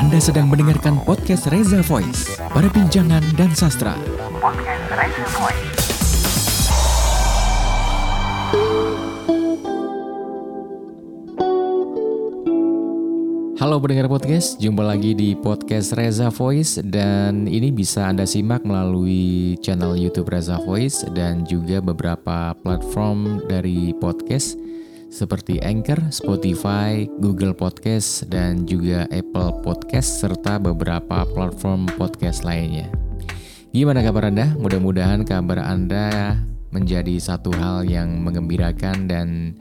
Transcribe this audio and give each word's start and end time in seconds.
Anda 0.00 0.16
sedang 0.16 0.48
mendengarkan 0.48 0.96
podcast 1.04 1.52
Reza 1.52 1.84
Voice, 1.84 2.40
perbincangan 2.56 3.20
dan 3.36 3.52
sastra. 3.52 3.92
Podcast 4.40 4.86
Reza 4.96 5.26
Voice. 5.36 5.80
Halo 13.60 13.76
pendengar 13.76 14.08
podcast, 14.08 14.56
jumpa 14.56 14.80
lagi 14.88 15.12
di 15.12 15.36
podcast 15.36 15.92
Reza 15.92 16.32
Voice 16.32 16.80
dan 16.80 17.44
ini 17.44 17.68
bisa 17.68 18.08
Anda 18.08 18.24
simak 18.24 18.64
melalui 18.64 19.60
channel 19.60 20.00
YouTube 20.00 20.32
Reza 20.32 20.56
Voice 20.64 21.04
dan 21.12 21.44
juga 21.44 21.84
beberapa 21.84 22.56
platform 22.64 23.44
dari 23.52 23.92
podcast 24.00 24.59
seperti 25.10 25.58
Anchor, 25.60 25.98
Spotify, 26.14 27.04
Google 27.18 27.52
Podcast 27.52 28.30
dan 28.30 28.64
juga 28.64 29.10
Apple 29.10 29.60
Podcast 29.60 30.22
serta 30.22 30.62
beberapa 30.62 31.26
platform 31.26 31.90
podcast 31.98 32.46
lainnya. 32.46 32.86
Gimana 33.74 34.02
kabar 34.06 34.30
Anda? 34.30 34.54
Mudah-mudahan 34.54 35.26
kabar 35.26 35.58
Anda 35.62 36.38
menjadi 36.70 37.18
satu 37.18 37.50
hal 37.58 37.86
yang 37.90 38.22
mengembirakan 38.22 39.10
dan 39.10 39.58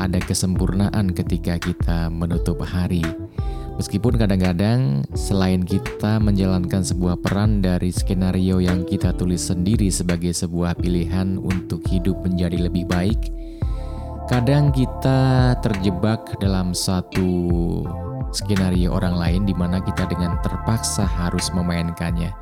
ada 0.00 0.20
kesempurnaan 0.20 1.12
ketika 1.12 1.60
kita 1.60 2.08
menutup 2.08 2.60
hari. 2.64 3.04
Meskipun 3.76 4.16
kadang-kadang 4.16 5.04
selain 5.12 5.60
kita 5.60 6.16
menjalankan 6.16 6.80
sebuah 6.80 7.20
peran 7.20 7.60
dari 7.60 7.92
skenario 7.92 8.56
yang 8.56 8.88
kita 8.88 9.12
tulis 9.12 9.52
sendiri 9.52 9.92
sebagai 9.92 10.32
sebuah 10.32 10.80
pilihan 10.80 11.36
untuk 11.36 11.84
hidup 11.84 12.24
menjadi 12.24 12.72
lebih 12.72 12.88
baik, 12.88 13.20
kadang 14.26 14.74
kita 14.74 15.54
terjebak 15.62 16.34
dalam 16.42 16.74
satu 16.74 17.30
skenario 18.34 18.90
orang 18.90 19.14
lain 19.14 19.42
di 19.46 19.54
mana 19.54 19.78
kita 19.78 20.02
dengan 20.10 20.34
terpaksa 20.42 21.06
harus 21.06 21.48
memainkannya. 21.54 22.34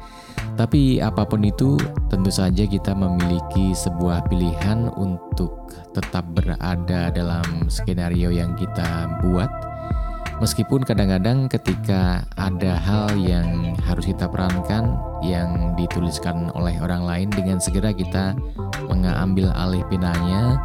Tapi 0.55 1.03
apa 1.03 1.27
pun 1.27 1.45
itu, 1.45 1.77
tentu 2.09 2.31
saja 2.33 2.65
kita 2.65 2.95
memiliki 2.97 3.75
sebuah 3.77 4.27
pilihan 4.31 4.89
untuk 4.97 5.71
tetap 5.93 6.25
berada 6.33 7.11
dalam 7.13 7.69
skenario 7.69 8.33
yang 8.33 8.57
kita 8.57 9.21
buat. 9.21 9.51
Meskipun 10.43 10.83
kadang-kadang 10.83 11.47
ketika 11.47 12.27
ada 12.35 12.75
hal 12.75 13.15
yang 13.15 13.79
harus 13.87 14.11
kita 14.11 14.27
perankan 14.27 14.99
yang 15.23 15.79
dituliskan 15.79 16.51
oleh 16.59 16.75
orang 16.83 17.07
lain 17.07 17.29
dengan 17.31 17.63
segera 17.63 17.95
kita 17.95 18.35
mengambil 18.91 19.55
alih 19.55 19.87
pinanya 19.87 20.59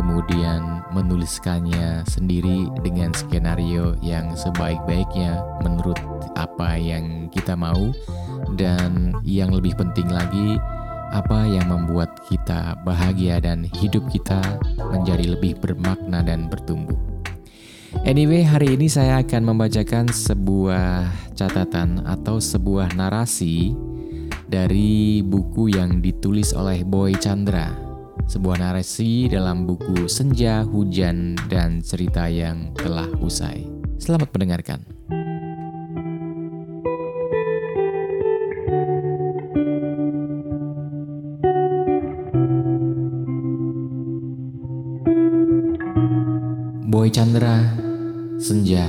kemudian 0.00 0.80
menuliskannya 0.96 2.08
sendiri 2.08 2.72
dengan 2.80 3.12
skenario 3.12 3.92
yang 4.00 4.32
sebaik-baiknya 4.32 5.36
menurut 5.60 6.00
apa 6.40 6.80
yang 6.80 7.28
kita 7.28 7.52
mau 7.52 7.92
dan 8.56 9.12
yang 9.28 9.52
lebih 9.52 9.76
penting 9.76 10.08
lagi 10.08 10.56
apa 11.12 11.44
yang 11.44 11.68
membuat 11.68 12.16
kita 12.32 12.80
bahagia 12.80 13.44
dan 13.44 13.68
hidup 13.76 14.08
kita 14.08 14.40
menjadi 14.80 15.36
lebih 15.36 15.60
bermakna 15.60 16.24
dan 16.24 16.48
bertumbuh. 16.48 16.96
Anyway, 18.06 18.46
hari 18.46 18.78
ini 18.78 18.86
saya 18.88 19.20
akan 19.20 19.52
membacakan 19.52 20.08
sebuah 20.08 21.10
catatan 21.34 22.06
atau 22.06 22.38
sebuah 22.40 22.94
narasi 22.94 23.74
dari 24.46 25.20
buku 25.26 25.74
yang 25.74 25.98
ditulis 25.98 26.54
oleh 26.54 26.86
Boy 26.86 27.18
Chandra. 27.18 27.89
Sebuah 28.30 28.62
narasi 28.62 29.26
dalam 29.26 29.66
buku 29.66 30.06
Senja, 30.06 30.62
Hujan, 30.62 31.34
dan 31.50 31.82
Cerita 31.82 32.30
yang 32.30 32.70
Telah 32.78 33.10
Usai. 33.18 33.66
Selamat 33.98 34.30
mendengarkan. 34.30 34.86
Boy 46.90 47.08
Chandra, 47.10 47.64
Senja, 48.38 48.86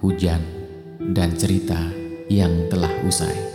Hujan, 0.00 0.40
dan 1.12 1.36
Cerita 1.36 1.78
yang 2.28 2.68
Telah 2.70 2.92
Usai. 3.04 3.49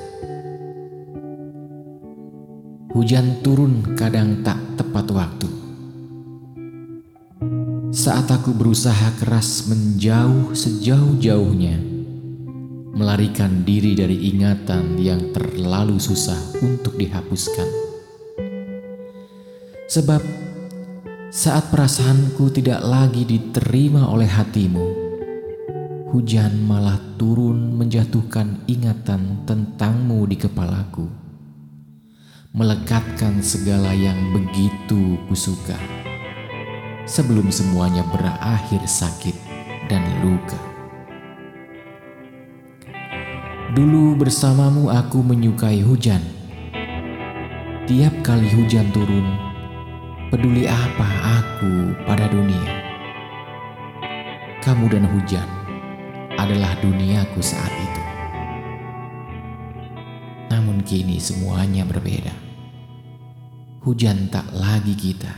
Hujan 2.96 3.44
turun 3.44 3.92
kadang 4.00 4.40
tak 4.40 4.56
tepat 4.80 5.12
waktu. 5.12 5.52
Saat 7.92 8.32
aku 8.32 8.56
berusaha 8.56 9.12
keras 9.20 9.68
menjauh 9.68 10.56
sejauh-jauhnya, 10.56 11.76
melarikan 12.96 13.68
diri 13.68 14.00
dari 14.00 14.32
ingatan 14.32 14.96
yang 14.96 15.36
terlalu 15.36 16.00
susah 16.00 16.40
untuk 16.64 16.96
dihapuskan. 16.96 17.68
Sebab 19.92 20.24
saat 21.36 21.68
perasaanku 21.68 22.48
tidak 22.56 22.80
lagi 22.80 23.28
diterima 23.28 24.08
oleh 24.08 24.32
hatimu, 24.32 24.88
hujan 26.16 26.64
malah 26.64 26.96
turun 27.20 27.76
menjatuhkan 27.76 28.64
ingatan 28.72 29.44
tentangmu 29.44 30.24
di 30.32 30.40
kepalaku, 30.40 31.25
melekatkan 32.56 33.44
segala 33.44 33.92
yang 33.92 34.16
begitu 34.32 35.20
kusuka, 35.28 35.76
sebelum 37.04 37.52
semuanya 37.52 38.08
berakhir 38.16 38.80
sakit 38.88 39.36
dan 39.92 40.00
luka. 40.24 40.56
Dulu 43.76 44.16
bersamamu 44.16 44.88
aku 44.88 45.20
menyukai 45.20 45.84
hujan. 45.84 46.24
Tiap 47.92 48.24
kali 48.24 48.48
hujan 48.56 48.88
turun, 48.96 49.28
Peduli 50.32 50.64
apa 50.64 51.08
aku 51.44 51.92
pada 52.08 52.32
dunia? 52.32 52.72
Kamu 54.64 54.88
dan 54.88 55.04
hujan 55.12 55.48
adalah 56.40 56.72
duniaku 56.80 57.44
saat 57.44 57.70
itu. 57.70 58.04
Namun 60.56 60.82
kini 60.88 61.20
semuanya 61.20 61.84
berbeda 61.84 62.45
hujan 63.86 64.34
tak 64.34 64.50
lagi 64.50 64.98
kita, 64.98 65.30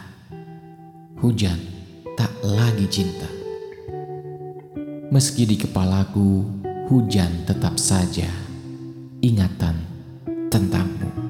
hujan 1.20 1.60
tak 2.16 2.32
lagi 2.48 2.88
cinta. 2.88 3.28
Meski 5.12 5.44
di 5.44 5.60
kepalaku 5.60 6.48
hujan 6.88 7.44
tetap 7.44 7.76
saja 7.76 8.32
ingatan 9.20 9.84
tentangmu. 10.48 11.27